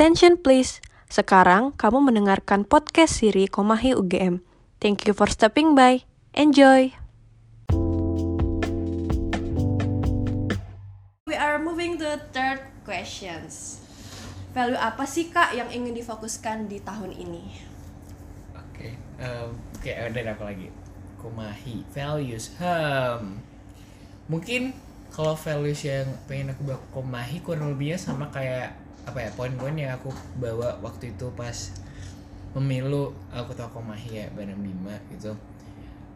[0.00, 0.80] Attention please.
[1.12, 4.40] Sekarang kamu mendengarkan podcast siri Komahi UGM.
[4.80, 6.08] Thank you for stepping by.
[6.32, 6.96] Enjoy.
[11.28, 13.84] We are moving to third questions.
[14.56, 17.60] Value apa sih kak yang ingin difokuskan di tahun ini?
[18.56, 20.72] Oke, em, oke ada apa lagi?
[21.20, 23.36] Komahi, values, hmm.
[24.32, 24.72] Mungkin
[25.12, 29.92] kalau values yang pengen aku bawa Komahi kurang lebihnya sama kayak apa ya poin-poin yang
[29.98, 31.74] aku bawa waktu itu pas
[32.54, 35.34] pemilu aku tahu Komahi ya Barang Bima gitu.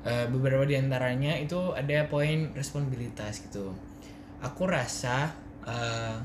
[0.04, 3.74] Eh, beberapa di antaranya itu ada poin responsibilitas gitu.
[4.42, 5.34] Aku rasa
[5.66, 6.16] eh,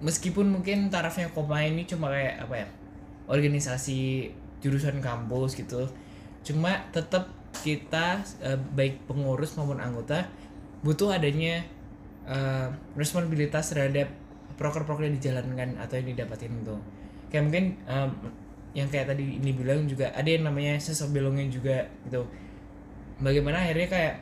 [0.00, 2.68] meskipun mungkin tarafnya Koma ini cuma kayak apa ya
[3.26, 5.88] organisasi jurusan kampus gitu
[6.46, 7.32] cuma tetap
[7.64, 10.28] kita eh, baik pengurus maupun anggota
[10.84, 11.64] butuh adanya
[12.28, 14.12] eh, responsibilitas terhadap
[14.56, 16.76] proker-proker yang dijalankan atau yang didapatin itu.
[17.32, 18.10] Kayak mungkin em,
[18.76, 22.24] yang kayak tadi ini bilang juga ada yang namanya sense of belonging juga gitu.
[23.20, 24.14] Bagaimana akhirnya kayak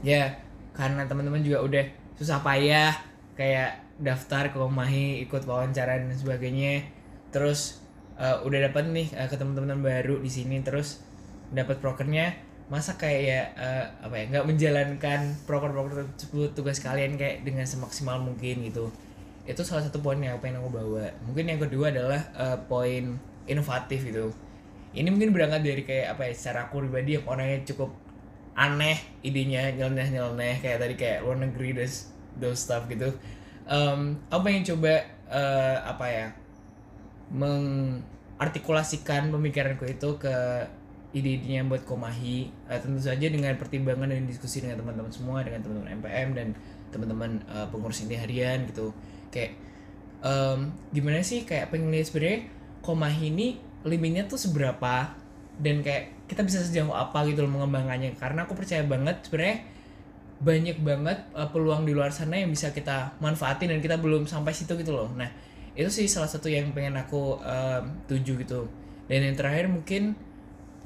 [0.00, 0.32] ya
[0.76, 1.84] karena teman-teman juga udah
[2.16, 2.92] susah payah
[3.36, 6.84] kayak daftar ke Komahi ikut wawancara dan sebagainya
[7.32, 7.80] terus
[8.16, 11.04] eh, udah dapat nih eh, ketemu teman baru di sini terus
[11.52, 12.36] dapat prokernya
[12.72, 18.20] masa kayak ya eh, apa ya nggak menjalankan proker-proker tersebut tugas kalian kayak dengan semaksimal
[18.22, 18.88] mungkin gitu
[19.50, 21.10] itu salah satu poin yang pengen aku bawa.
[21.26, 23.18] Mungkin yang kedua adalah eh, poin
[23.50, 24.30] inovatif gitu.
[24.94, 27.90] Ini mungkin berangkat dari kayak apa ya secara aku pribadi yang orangnya cukup
[28.58, 33.14] aneh idenya nyeleneh nyeleneh kayak tadi kayak luar negeri those, those stuff gitu.
[33.70, 36.26] Em, aku pengen coba eh, apa ya
[37.30, 40.34] mengartikulasikan pemikiranku itu ke
[41.10, 42.50] ide-idenya buat Komahi.
[42.70, 46.48] Eh, tentu saja dengan pertimbangan dan diskusi dengan teman-teman semua dengan teman-teman MPM dan
[46.90, 48.94] teman-teman eh, pengurus inti harian gitu.
[49.30, 49.56] Kayak
[50.20, 52.40] em, gimana sih kayak pengen lihat sebenarnya
[52.80, 55.12] Komahi ini limitnya tuh seberapa?
[55.60, 58.16] Dan kayak kita bisa sejauh apa gitu loh mengembangkannya.
[58.16, 59.60] Karena aku percaya banget sebenarnya
[60.40, 64.56] banyak banget uh, peluang di luar sana yang bisa kita manfaatin dan kita belum sampai
[64.56, 65.12] situ gitu loh.
[65.12, 65.28] Nah
[65.76, 68.64] itu sih salah satu yang pengen aku um, tuju gitu.
[69.04, 70.16] Dan yang terakhir mungkin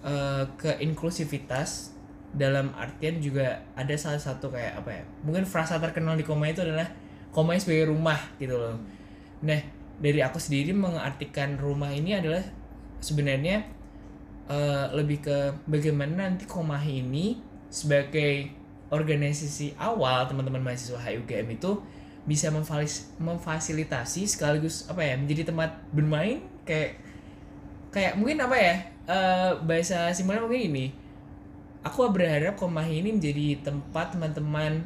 [0.03, 1.94] uh, ke inklusivitas
[2.35, 6.67] dalam artian juga ada salah satu kayak apa ya mungkin frasa terkenal di koma itu
[6.67, 6.87] adalah
[7.31, 8.79] koma sebagai rumah gitu loh.
[9.43, 9.61] Nah
[9.99, 12.43] dari aku sendiri mengartikan rumah ini adalah
[12.99, 13.63] sebenarnya
[14.51, 15.37] eh, lebih ke
[15.71, 17.39] bagaimana nanti Komahi ini
[17.71, 18.51] sebagai
[18.91, 21.79] organisasi awal teman-teman mahasiswa HUGM itu
[22.25, 26.97] bisa memfalis- memfasilitasi sekaligus apa ya menjadi tempat bermain kayak
[27.93, 28.75] kayak mungkin apa ya
[29.07, 30.87] eh, bahasa simpelnya mungkin ini
[31.85, 34.83] aku berharap Komahi ini menjadi tempat teman-teman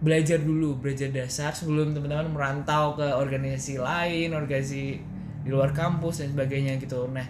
[0.00, 4.84] belajar dulu belajar dasar sebelum teman-teman merantau ke organisasi lain organisasi
[5.40, 7.08] di luar kampus dan sebagainya gitu.
[7.08, 7.24] Nah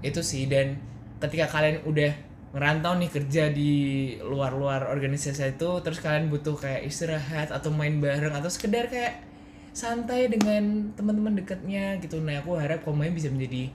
[0.00, 0.48] itu sih.
[0.48, 0.76] Dan
[1.20, 2.12] ketika kalian udah
[2.52, 3.72] merantau nih kerja di
[4.20, 9.24] luar-luar organisasi itu terus kalian butuh kayak istirahat atau main bareng atau sekedar kayak
[9.72, 12.20] santai dengan teman-teman dekatnya gitu.
[12.20, 13.72] Nah aku harap Komahi bisa menjadi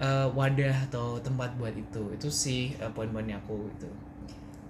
[0.00, 2.02] eh, wadah atau tempat buat itu.
[2.16, 3.88] Itu sih eh, poin-poinnya aku gitu.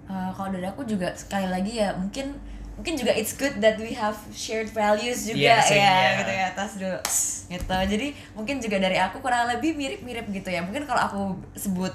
[0.03, 2.35] Uh, kalau dari aku juga sekali lagi ya mungkin
[2.75, 6.11] mungkin juga it's good that we have shared values juga Iya, same, ya iya.
[6.19, 6.99] gitu ya atas dulu
[7.47, 7.77] gitu.
[7.95, 10.59] Jadi mungkin juga dari aku kurang lebih mirip-mirip gitu ya.
[10.59, 11.21] Mungkin kalau aku
[11.55, 11.93] sebut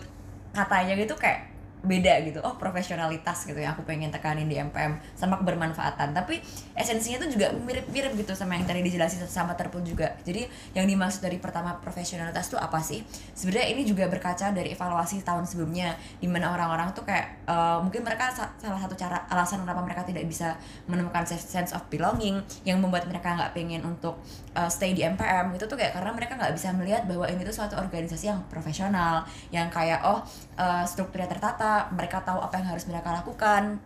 [0.56, 1.50] katanya gitu kayak
[1.82, 2.42] beda gitu.
[2.42, 6.10] Oh profesionalitas gitu yang aku pengen tekanin di MPM sama kebermanfaatan.
[6.14, 6.42] Tapi
[6.74, 10.14] esensinya tuh juga mirip-mirip gitu sama yang tadi dijelasin sama terpul juga.
[10.26, 13.02] Jadi yang dimaksud dari pertama profesionalitas tuh apa sih?
[13.34, 18.02] Sebenarnya ini juga berkaca dari evaluasi tahun sebelumnya di mana orang-orang tuh kayak eh, mungkin
[18.02, 20.58] mereka sa- salah satu cara alasan kenapa mereka tidak bisa
[20.90, 24.18] menemukan se- sense of belonging yang membuat mereka nggak pengen untuk
[24.58, 27.54] eh, stay di MPM itu tuh kayak karena mereka nggak bisa melihat bahwa ini tuh
[27.54, 29.22] suatu organisasi yang profesional
[29.54, 30.18] yang kayak oh
[30.58, 33.78] eh, strukturnya tertata mereka tahu apa yang harus mereka lakukan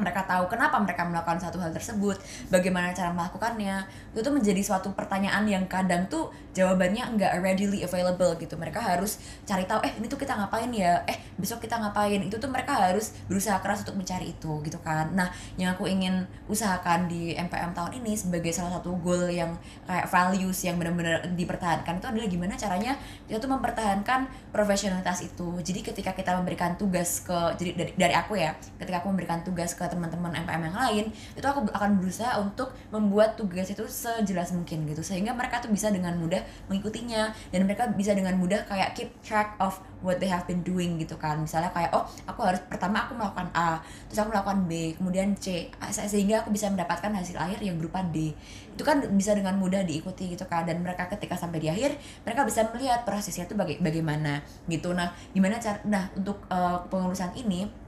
[0.00, 2.16] mereka tahu kenapa mereka melakukan satu hal tersebut,
[2.48, 3.84] bagaimana cara melakukannya.
[4.16, 8.56] Itu tuh menjadi suatu pertanyaan yang kadang tuh jawabannya nggak readily available gitu.
[8.56, 11.04] Mereka harus cari tahu, eh ini tuh kita ngapain ya?
[11.06, 12.18] Eh besok kita ngapain?
[12.24, 15.12] Itu tuh mereka harus berusaha keras untuk mencari itu gitu kan.
[15.14, 15.30] Nah,
[15.60, 19.54] yang aku ingin usahakan di MPM tahun ini sebagai salah satu goal yang
[19.86, 25.48] kayak values yang benar-benar dipertahankan itu adalah gimana caranya kita tuh mempertahankan profesionalitas itu.
[25.62, 29.74] Jadi ketika kita memberikan tugas ke jadi dari, dari aku ya, ketika aku memberikan tugas
[29.74, 31.04] ke teman-teman MPM yang lain
[31.34, 35.02] itu aku akan berusaha untuk membuat tugas itu sejelas mungkin gitu.
[35.02, 36.40] Sehingga mereka tuh bisa dengan mudah
[36.70, 37.34] mengikutinya.
[37.50, 41.18] Dan mereka bisa dengan mudah kayak keep track of what they have been doing gitu
[41.18, 41.36] kan.
[41.42, 45.68] Misalnya kayak oh aku harus pertama aku melakukan A terus aku melakukan B kemudian C.
[45.90, 48.32] Sehingga aku bisa mendapatkan hasil akhir yang berupa D.
[48.74, 50.64] Itu kan bisa dengan mudah diikuti gitu kan.
[50.64, 54.40] Dan mereka ketika sampai di akhir mereka bisa melihat prosesnya itu baga bagaimana
[54.70, 54.94] gitu.
[54.94, 57.79] Nah gimana cara nah untuk uh, pengurusan ini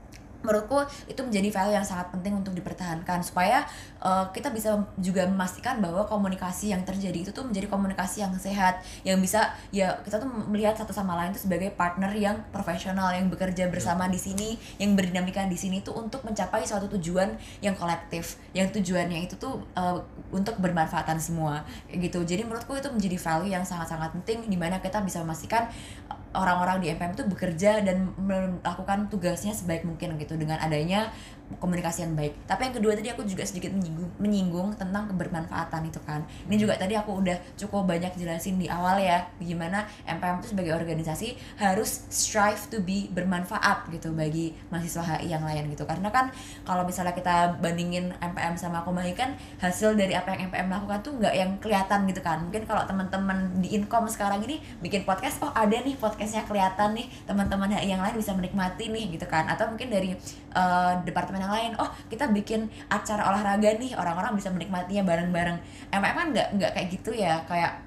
[0.43, 3.23] menurutku itu menjadi value yang sangat penting untuk dipertahankan.
[3.23, 3.65] Supaya
[4.03, 8.83] uh, kita bisa juga memastikan bahwa komunikasi yang terjadi itu tuh menjadi komunikasi yang sehat.
[9.07, 9.41] Yang bisa
[9.71, 14.11] ya kita tuh melihat satu sama lain itu sebagai partner yang profesional yang bekerja bersama
[14.11, 18.37] di sini yang berdinamika di sini tuh untuk mencapai suatu tujuan yang kolektif.
[18.53, 20.03] Yang tujuannya itu tuh uh,
[20.35, 21.63] untuk bermanfaatan semua.
[21.89, 22.19] Gitu.
[22.27, 25.71] Jadi menurutku itu menjadi value yang sangat-sangat penting di mana kita bisa memastikan
[26.33, 31.13] orang-orang di MPM itu bekerja dan melakukan tugasnya sebaik mungkin gitu dengan adanya
[31.61, 32.33] komunikasi yang baik.
[32.49, 36.25] Tapi yang kedua tadi aku juga sedikit menyinggung, menyinggung tentang kebermanfaatan itu kan.
[36.49, 40.73] Ini juga tadi aku udah cukup banyak jelasin di awal ya, gimana MPM itu sebagai
[40.77, 45.85] organisasi harus strive to be bermanfaat gitu bagi mahasiswa HI yang lain gitu.
[45.85, 46.33] Karena kan
[46.65, 51.13] kalau misalnya kita bandingin MPM sama Komahi kan hasil dari apa yang MPM lakukan tuh
[51.19, 52.49] nggak yang kelihatan gitu kan.
[52.49, 57.07] Mungkin kalau teman-teman di Income sekarang ini bikin podcast, oh ada nih podcastnya kelihatan nih
[57.27, 59.51] teman-teman HI yang lain bisa menikmati nih gitu kan.
[59.51, 60.15] Atau mungkin dari
[60.55, 65.59] uh, departemen yang lain oh kita bikin acara olahraga nih orang-orang bisa menikmatinya bareng-bareng.
[65.91, 67.43] Emang kan nggak nggak kayak gitu ya?
[67.51, 67.83] Kayak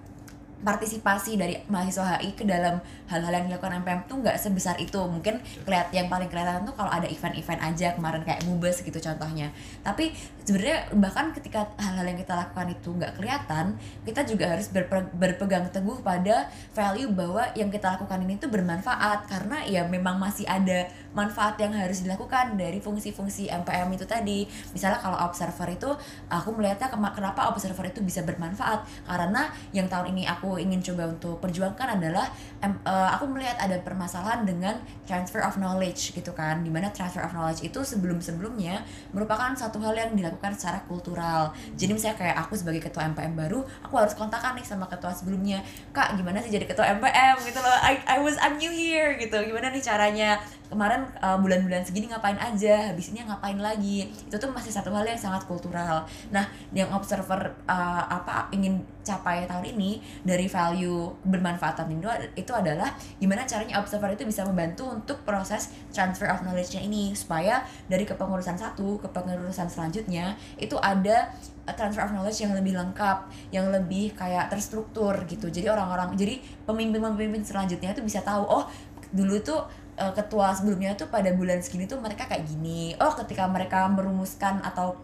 [0.68, 5.00] partisipasi dari mahasiswa HI ke dalam hal-hal yang dilakukan MPM tuh nggak sebesar itu.
[5.00, 9.56] Mungkin kelihat yang paling kelihatan tuh kalau ada event-event aja kemarin kayak mubes gitu contohnya.
[9.80, 10.12] Tapi
[10.45, 13.75] sebenarnya bahkan ketika hal-hal yang kita lakukan itu nggak kelihatan
[14.06, 19.25] kita juga harus berpe berpegang teguh pada value bahwa yang kita lakukan ini tuh bermanfaat.
[19.25, 24.45] Karena ya memang masih ada manfaat yang harus dilakukan dari fungsi-fungsi MPM itu tadi.
[24.75, 25.89] Misalnya kalau observer itu
[26.30, 28.86] aku melihatnya kenapa observer itu bisa bermanfaat?
[29.07, 32.27] Karena yang tahun ini aku ingin coba untuk perjuangkan adalah
[32.62, 34.77] uh, aku melihat ada permasalahan dengan
[35.07, 36.62] transfer of knowledge gitu kan.
[36.62, 38.83] Di mana transfer of knowledge itu sebelum sebelumnya
[39.15, 41.56] merupakan satu hal yang dilakukan secara kultural.
[41.78, 45.62] Jadi misalnya kayak aku sebagai ketua MPM baru aku harus kontakkan nih sama ketua sebelumnya.
[45.96, 47.78] Kak gimana sih jadi ketua MPM gitu loh.
[47.82, 49.36] I, I was I'm new here gitu.
[49.36, 50.42] Gimana nih caranya?
[50.66, 52.90] Kemarin uh, bulan-bulan segini ngapain aja?
[52.90, 54.10] Habis ini ngapain lagi?
[54.26, 56.10] Itu tuh masih satu hal yang sangat kultural.
[56.34, 62.90] Nah yang observer uh, apa ingin capai tahun ini dari value bermanfaatan itu itu adalah
[63.22, 68.57] gimana caranya observer itu bisa membantu untuk proses transfer of knowledge-nya ini supaya dari kepengurusan
[68.57, 71.30] satu ke kepengurusan selanjutnya itu ada
[71.78, 75.50] transfer of knowledge yang lebih lengkap, yang lebih kayak terstruktur gitu.
[75.50, 76.38] Jadi orang-orang, jadi
[76.69, 78.69] pemimpin-pemimpin selanjutnya itu bisa tahu, oh
[79.10, 79.66] dulu tuh
[80.00, 84.60] uh, ketua sebelumnya tuh pada bulan segini tuh mereka kayak gini oh ketika mereka merumuskan
[84.63, 85.00] atau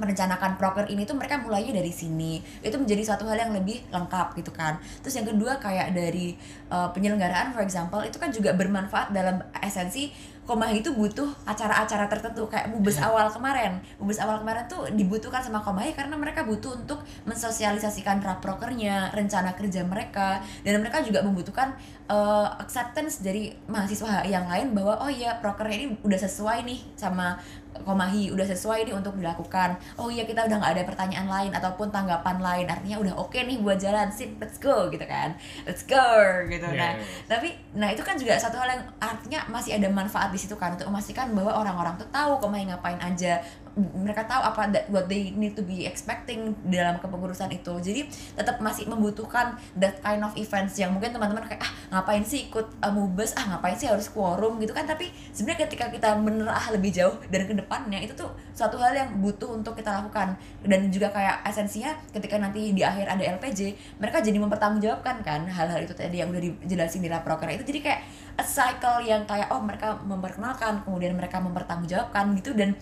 [0.00, 2.40] merencanakan proker ini tuh mereka mulainya dari sini.
[2.64, 4.80] Itu menjadi satu hal yang lebih lengkap gitu kan.
[5.04, 6.36] Terus yang kedua kayak dari
[6.72, 10.12] uh, penyelenggaraan for example itu kan juga bermanfaat dalam esensi
[10.42, 13.06] Komahi itu butuh acara-acara tertentu kayak Mubes yeah.
[13.06, 13.78] awal kemarin.
[14.02, 16.98] Mubes awal kemarin tuh dibutuhkan sama Komahi karena mereka butuh untuk
[17.30, 21.78] mensosialisasikan raprokernya, rencana kerja mereka dan mereka juga membutuhkan
[22.10, 27.38] uh, acceptance dari mahasiswa yang lain bahwa oh iya prokernya ini udah sesuai nih sama
[27.72, 31.88] Komahi udah sesuai nih untuk dilakukan oh iya kita udah nggak ada pertanyaan lain ataupun
[31.88, 35.32] tanggapan lain artinya udah oke okay nih buat jalan sip let's go gitu kan
[35.64, 36.04] let's go
[36.46, 37.24] gitu yeah, nah yeah.
[37.26, 40.74] tapi nah itu kan juga satu hal yang artinya masih ada manfaat di situ kan
[40.74, 43.38] untuk memastikan bahwa orang-orang tuh tahu Komahi ngapain aja.
[43.72, 47.72] Mereka tahu apa that what they need to be expecting dalam kepengurusan itu.
[47.80, 48.04] Jadi
[48.36, 52.68] tetap masih membutuhkan that kind of events yang mungkin teman-teman kayak ah ngapain sih ikut
[52.84, 54.60] uh, mubes ah ngapain sih harus quorum?
[54.60, 54.84] gitu kan.
[54.84, 59.08] Tapi sebenarnya ketika kita menerah lebih jauh dan ke depannya itu tuh suatu hal yang
[59.24, 60.36] butuh untuk kita lakukan.
[60.60, 63.60] Dan juga kayak esensinya ketika nanti di akhir ada LPJ
[63.96, 68.00] mereka jadi mempertanggungjawabkan kan hal-hal itu tadi yang udah dijelasin di laproker itu jadi kayak
[68.36, 72.52] a cycle yang kayak oh mereka memperkenalkan kemudian mereka mempertanggungjawabkan gitu.
[72.56, 72.76] Dan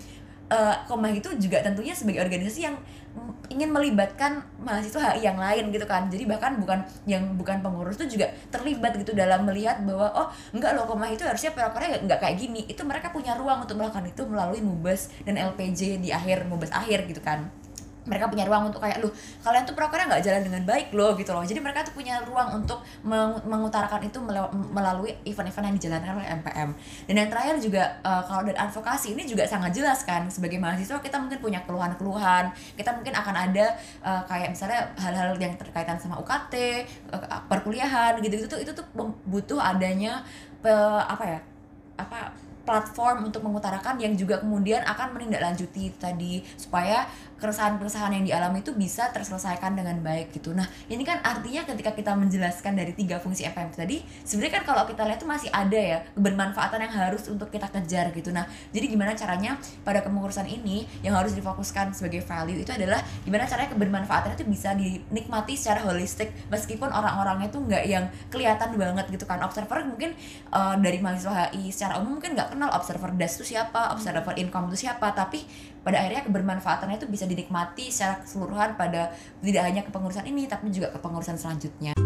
[0.51, 2.77] uh, Komah itu juga tentunya sebagai organisasi yang
[3.51, 6.07] ingin melibatkan mahasiswa yang lain gitu kan.
[6.07, 10.79] Jadi bahkan bukan yang bukan pengurus itu juga terlibat gitu dalam melihat bahwa oh enggak
[10.79, 12.67] loh Komah itu harusnya prokernya enggak kayak gini.
[12.71, 17.11] Itu mereka punya ruang untuk melakukan itu melalui Mubes dan LPJ di akhir Mubes akhir
[17.11, 17.51] gitu kan
[18.09, 19.09] mereka punya ruang untuk kayak lu
[19.45, 21.45] kalian tuh prokernya nggak jalan dengan baik loh gitu loh.
[21.45, 24.19] Jadi mereka tuh punya ruang untuk meng mengutarakan itu
[24.73, 26.69] melalui event-event yang dijalankan oleh MPM
[27.09, 31.01] dan yang terakhir juga uh, kalau dari advokasi ini juga sangat jelas kan sebagai mahasiswa
[31.01, 32.53] kita mungkin punya keluhan-keluhan.
[32.79, 36.55] Kita mungkin akan ada uh, kayak misalnya hal-hal yang terkaitan sama UKT
[37.13, 38.87] uh, eh, perkuliahan gitu gitu tuh itu tuh
[39.29, 40.25] butuh adanya
[40.61, 40.73] pe,
[41.05, 41.41] apa ya
[42.01, 42.33] apa
[42.65, 47.09] platform untuk mengutarakan yang juga kemudian akan menindaklanjuti tadi supaya
[47.41, 50.53] keresahan-keresahan yang dialami itu bisa terselesaikan dengan baik gitu.
[50.53, 54.83] Nah, ini kan artinya ketika kita menjelaskan dari tiga fungsi FPM tadi, sebenarnya kan kalau
[54.87, 58.31] kita lihat itu masih ada ya kebermanfaatan yang harus untuk kita kejar gitu.
[58.31, 63.49] Nah, jadi gimana caranya pada kepengurusan ini yang harus difokuskan sebagai value itu adalah gimana
[63.49, 69.25] caranya kebermanfaatan itu bisa dinikmati secara holistik meskipun orang-orangnya tuh nggak yang kelihatan banget gitu
[69.25, 69.41] kan.
[69.41, 70.13] Observer mungkin
[70.53, 74.69] uh, dari mahasiswa HI secara umum mungkin nggak kenal observer das itu siapa, observer income
[74.69, 75.41] itu siapa, tapi
[75.81, 80.93] pada akhirnya kebermanfaatannya itu bisa dinikmati secara keseluruhan pada tidak hanya kepengurusan ini tapi juga
[80.93, 81.97] kepengurusan selanjutnya.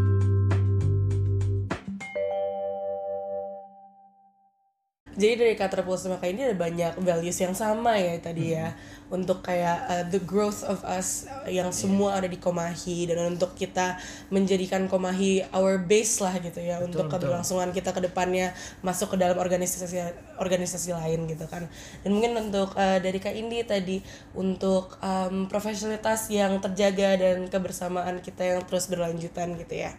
[5.15, 8.75] Jadi dari kata maka ini ada banyak values yang sama ya tadi ya.
[8.75, 8.93] Hmm.
[9.15, 11.77] untuk kayak uh, the growth of us yang yeah.
[11.77, 13.07] semua ada di Komahi.
[13.07, 13.95] Dan untuk kita
[14.35, 16.83] menjadikan Komahi our base lah gitu ya.
[16.83, 18.51] Betul, untuk keberlangsungan kita ke depannya
[18.83, 20.03] masuk ke dalam organisasi
[20.43, 21.71] organisasi lain gitu kan.
[22.03, 24.03] Dan mungkin untuk uh, dari Kak Indi tadi
[24.35, 29.95] untuk um, profesionalitas yang terjaga dan kebersamaan kita yang terus berlanjutan gitu ya.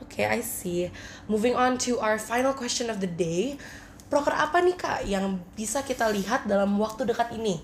[0.00, 0.88] Oke, okay, I see.
[1.28, 3.60] Moving on to our final question of the day
[4.06, 7.58] proker apa nih kak yang bisa kita lihat dalam waktu dekat ini?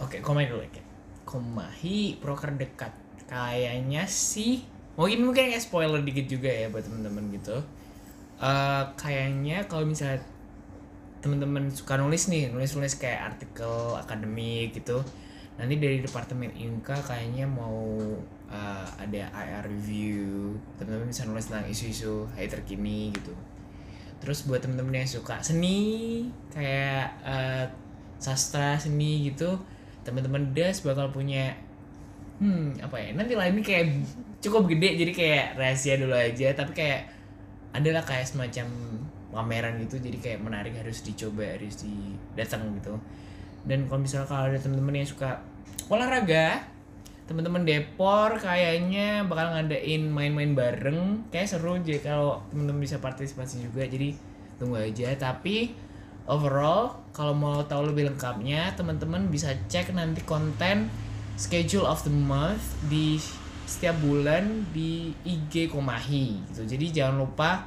[0.00, 0.82] Oke, komen dulu ya.
[1.28, 2.90] Komahi proker dekat
[3.30, 4.66] kayaknya sih
[4.98, 7.56] mungkin mungkin kayak spoiler dikit juga ya buat temen-temen gitu.
[8.40, 10.18] Uh, kayaknya kalau misalnya
[11.20, 15.04] temen-temen suka nulis nih nulis-nulis kayak artikel akademik gitu
[15.60, 17.92] nanti dari departemen Inka kayaknya mau
[18.48, 23.36] uh, ada IR review teman-teman bisa nulis tentang isu-isu hari terkini gitu
[24.20, 27.64] terus buat temen-temen yang suka seni kayak uh,
[28.20, 29.56] sastra seni gitu
[30.04, 31.56] teman-teman das bakal punya
[32.40, 34.00] hmm apa ya nanti lah ini kayak
[34.40, 37.08] cukup gede jadi kayak rahasia dulu aja tapi kayak
[37.72, 38.66] adalah kayak semacam
[39.30, 42.98] pameran gitu jadi kayak menarik harus dicoba harus didatang gitu.
[43.62, 45.38] Dan kalau misalnya kalau ada teman-teman yang suka
[45.86, 46.64] olahraga
[47.30, 51.30] teman-teman Depor kayaknya bakal ngadain main-main bareng.
[51.30, 54.18] Kayak seru aja kalau teman-teman bisa partisipasi juga jadi
[54.58, 55.14] tunggu aja.
[55.14, 55.70] Tapi
[56.26, 60.90] overall kalau mau tahu lebih lengkapnya teman-teman bisa cek nanti konten
[61.38, 63.22] schedule of the month di
[63.62, 66.66] setiap bulan di IG Komahi gitu.
[66.66, 67.62] Jadi jangan lupa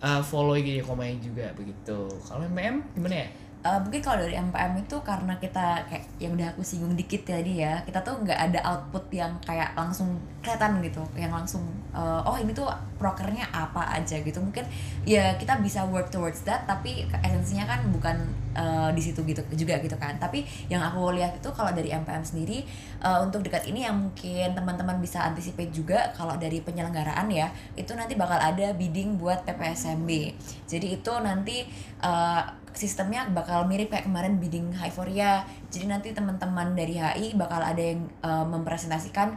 [0.00, 2.08] uh, follow IG Komahi juga begitu.
[2.24, 3.28] Kalau MM gimana ya
[3.62, 7.62] uh, mungkin kalau dari MPM itu karena kita kayak yang udah aku singgung dikit tadi
[7.62, 11.62] ya kita tuh nggak ada output yang kayak langsung kelihatan gitu yang langsung
[11.94, 12.66] uh, oh ini tuh
[12.98, 14.38] prokernya apa aja gitu.
[14.42, 14.66] Mungkin
[15.06, 18.16] ya kita bisa work towards that tapi esensinya kan bukan
[18.54, 20.18] uh, di situ gitu juga gitu kan.
[20.18, 22.66] Tapi yang aku lihat itu kalau dari MPM sendiri
[23.02, 27.94] uh, untuk dekat ini yang mungkin teman-teman bisa anticipate juga kalau dari penyelenggaraan ya itu
[27.94, 30.10] nanti bakal ada bidding buat PPSMB
[30.66, 31.66] jadi itu nanti
[32.02, 35.44] uh, sistemnya bakal mirip kayak kemarin bidding Hyforia.
[35.68, 39.36] Jadi nanti teman-teman dari HI bakal ada yang uh, mempresentasikan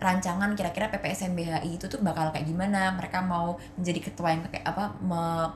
[0.00, 2.96] rancangan kira-kira PPSMB HI itu tuh bakal kayak gimana.
[2.96, 4.96] Mereka mau menjadi ketua yang kayak apa,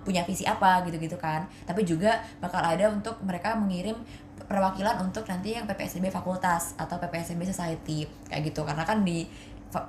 [0.04, 1.48] punya visi apa gitu-gitu kan.
[1.64, 3.96] Tapi juga bakal ada untuk mereka mengirim
[4.44, 8.62] perwakilan untuk nanti yang PPSMB fakultas atau PPSMB society kayak gitu.
[8.62, 9.24] Karena kan di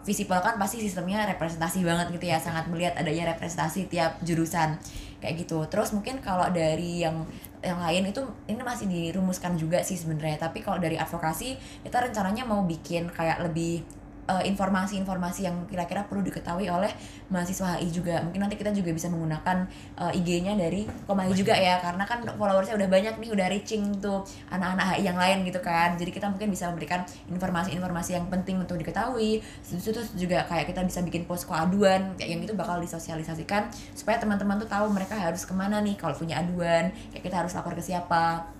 [0.01, 4.81] visipol kan pasti sistemnya representasi banget gitu ya sangat melihat adanya representasi tiap jurusan
[5.25, 5.65] kayak gitu.
[5.65, 7.25] Terus mungkin kalau dari yang
[7.65, 10.37] yang lain itu ini masih dirumuskan juga sih sebenarnya.
[10.37, 13.81] Tapi kalau dari advokasi kita rencananya mau bikin kayak lebih
[14.25, 16.89] informasi-informasi uh, yang kira-kira perlu diketahui oleh
[17.29, 18.21] mahasiswa HI juga.
[18.25, 19.69] Mungkin nanti kita juga bisa menggunakan
[20.01, 24.25] uh, IG-nya dari Komahi juga ya karena kan followersnya udah banyak nih udah reaching tuh
[24.49, 25.93] anak-anak HI yang lain gitu kan.
[25.97, 29.45] Jadi kita mungkin bisa memberikan informasi-informasi yang penting untuk diketahui.
[29.61, 34.57] Terus juga kayak kita bisa bikin posko aduan kayak yang itu bakal disosialisasikan supaya teman-teman
[34.61, 37.83] tuh tahu mereka harus ke mana nih kalau punya aduan kayak kita harus lapor ke
[37.83, 38.54] siapa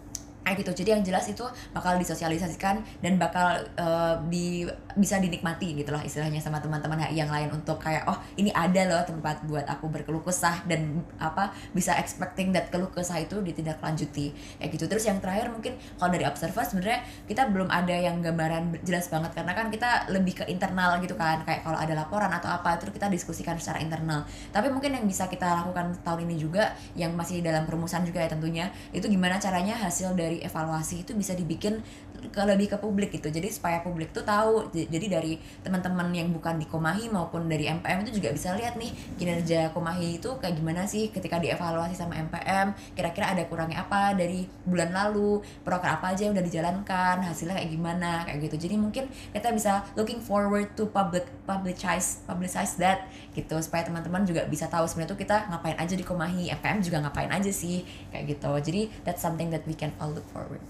[0.46, 0.86] kayak gitu.
[0.86, 1.42] Jadi yang jelas itu
[1.74, 7.82] bakal disosialisasikan dan bakal uh, di bisa dinikmati gitulah istilahnya sama teman-teman yang lain untuk
[7.82, 12.70] kayak oh ini ada loh tempat buat aku berkeluh kesah dan apa bisa expecting that
[12.70, 14.32] keluh kesah itu ditindaklanjuti.
[14.62, 14.86] Kayak gitu.
[14.86, 19.34] Terus yang terakhir mungkin kalau dari observer sebenarnya kita belum ada yang gambaran jelas banget
[19.34, 21.42] karena kan kita lebih ke internal gitu kan.
[21.42, 24.24] Kayak kalau ada laporan atau apa itu kita diskusikan secara internal.
[24.54, 28.30] Tapi mungkin yang bisa kita lakukan tahun ini juga yang masih dalam perumusan juga ya
[28.30, 31.80] tentunya itu gimana caranya hasil dari dari evaluasi itu bisa dibikin
[32.26, 33.32] ke lebih ke publik gitu.
[33.32, 38.04] Jadi supaya publik tuh tahu jadi dari teman-teman yang bukan di Komahi maupun dari MPM
[38.04, 42.76] itu juga bisa lihat nih kinerja Komahi itu kayak gimana sih ketika dievaluasi sama MPM
[42.98, 47.72] kira-kira ada kurangnya apa dari bulan lalu proker apa aja yang udah dijalankan hasilnya kayak
[47.72, 48.68] gimana kayak gitu.
[48.68, 54.48] Jadi mungkin kita bisa looking forward to public publicize publicize that gitu supaya teman-teman juga
[54.50, 58.34] bisa tahu sebenarnya tuh kita ngapain aja di Komahi MPM juga ngapain aja sih kayak
[58.34, 58.52] gitu.
[58.66, 60.64] Jadi that's something that we can all look forward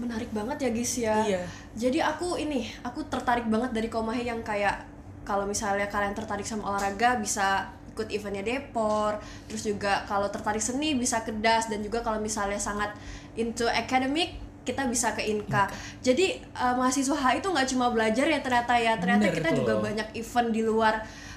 [0.00, 1.16] Menarik banget ya guys ya.
[1.22, 1.42] Iya.
[1.76, 4.88] Jadi aku ini, aku tertarik banget dari Komahe yang kayak
[5.28, 10.96] kalau misalnya kalian tertarik sama olahraga bisa ikut eventnya Depor, terus juga kalau tertarik seni
[10.96, 12.96] bisa ke DAS dan juga kalau misalnya sangat
[13.36, 15.68] into academic kita bisa ke Inka.
[16.00, 19.56] Jadi eh, mahasiswa HI itu nggak cuma belajar ya ternyata ya, ternyata Bener kita tuh.
[19.64, 20.94] juga banyak event di luar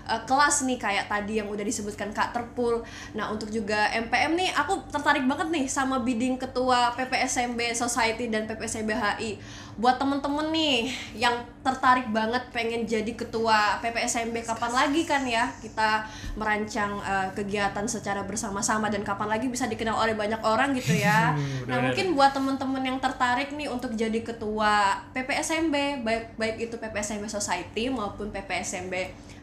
[0.08, 2.84] eh, kelas nih kayak tadi yang udah disebutkan Kak Terpul.
[3.16, 8.46] Nah, untuk juga MPM nih aku tertarik banget nih sama bidding ketua PPSMB Society dan
[8.46, 9.40] PPSMB HI.
[9.74, 11.34] Buat temen-temen nih yang
[11.66, 16.06] tertarik banget pengen jadi ketua PPSMB kapan lagi kan ya kita
[16.38, 21.34] merancang eh, kegiatan secara bersama-sama dan kapan lagi bisa dikenal oleh banyak orang gitu ya.
[21.70, 27.26] nah, mungkin buat temen-temen yang tertarik nih untuk jadi ketua PPSMB baik baik itu PPSMB
[27.26, 28.94] Society maupun PPSMB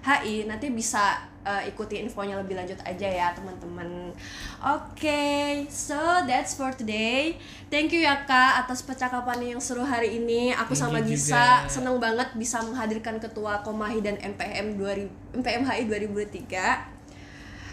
[0.01, 4.13] HI nanti bisa uh, ikuti infonya lebih lanjut aja ya teman-teman.
[4.61, 7.37] Oke, so that's for today.
[7.69, 10.53] Thank you ya kak atas percakapan yang seru hari ini.
[10.57, 11.69] Aku Thank sama Gisa juga.
[11.69, 17.01] seneng banget bisa menghadirkan ketua Komahi dan MPM 2000 MPM HI 2003.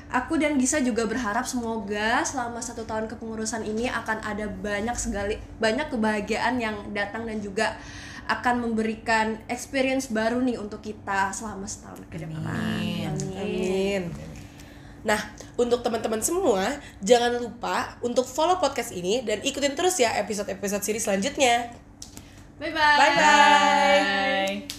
[0.07, 5.35] Aku dan Gisa juga berharap semoga selama satu tahun kepengurusan ini akan ada banyak sekali
[5.59, 7.75] banyak kebahagiaan yang datang dan juga
[8.27, 12.43] akan memberikan experience baru nih untuk kita selama setahun ke depan.
[12.43, 13.11] Amin.
[13.35, 14.03] Amin.
[15.07, 15.19] Nah,
[15.55, 21.07] untuk teman-teman semua, jangan lupa untuk follow podcast ini dan ikutin terus ya episode-episode series
[21.07, 21.71] selanjutnya.
[22.59, 22.97] Bye bye.
[22.99, 24.76] Bye bye.